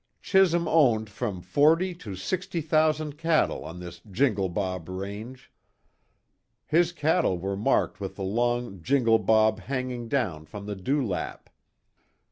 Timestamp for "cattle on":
3.19-3.79